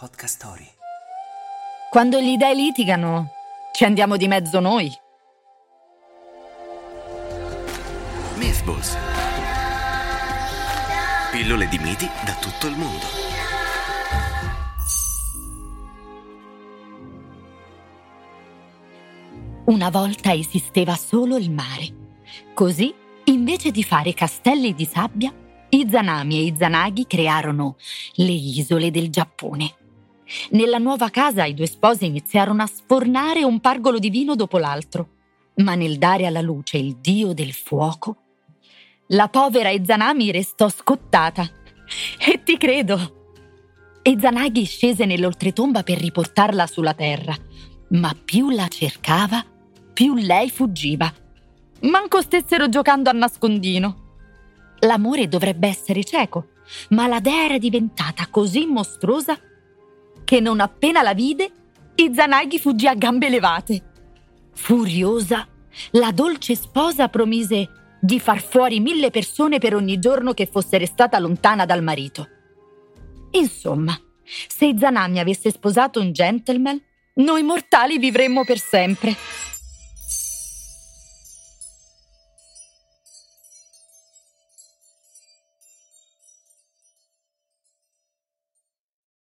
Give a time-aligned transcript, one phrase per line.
[0.00, 0.66] Podcast Story.
[1.90, 3.32] Quando gli dei litigano,
[3.74, 4.90] ci andiamo di mezzo noi.
[8.36, 8.96] Mythballs.
[11.30, 13.04] Pillole di miti da tutto il mondo.
[19.66, 21.88] Una volta esisteva solo il mare.
[22.54, 22.94] Così,
[23.24, 25.30] invece di fare castelli di sabbia,
[25.68, 27.76] i Zanami e i Zanaghi crearono
[28.14, 29.74] le isole del Giappone.
[30.50, 35.08] Nella nuova casa i due sposi iniziarono a sfornare un pargolo di vino dopo l'altro,
[35.56, 38.16] ma nel dare alla luce il dio del fuoco,
[39.08, 41.48] la povera Izanami restò scottata.
[42.18, 43.18] E ti credo.
[44.02, 47.36] Izanagi scese nell'oltretomba per riportarla sulla terra,
[47.88, 49.44] ma più la cercava,
[49.92, 51.12] più lei fuggiva.
[51.80, 54.08] Manco stessero giocando a nascondino.
[54.80, 56.50] L'amore dovrebbe essere cieco,
[56.90, 59.36] ma la dea era diventata così mostruosa
[60.30, 61.50] che non appena la vide,
[61.96, 63.82] Izanagi fuggì a gambe levate.
[64.52, 65.44] Furiosa,
[65.90, 71.18] la dolce sposa promise di far fuori mille persone per ogni giorno che fosse restata
[71.18, 72.28] lontana dal marito.
[73.32, 76.80] Insomma, se Izanami avesse sposato un gentleman,
[77.14, 79.16] noi mortali vivremmo per sempre.